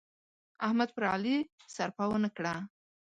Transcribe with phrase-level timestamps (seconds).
[0.65, 1.37] احمد پر علي
[1.75, 2.53] سرپه و نه کړه.